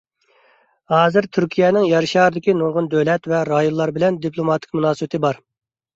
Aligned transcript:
ھازىر 0.93 1.27
تۈركىيەنىڭ 1.37 1.85
يەر 1.89 2.07
شارىدىكى 2.13 2.57
نۇرغۇن 2.61 2.89
دۆلەت 2.95 3.31
ۋە 3.35 3.43
رايونلار 3.53 3.95
بىلەن 3.99 4.19
دىپلوماتىك 4.25 4.79
مۇناسىۋىتى 4.79 5.21
بار. 5.29 5.41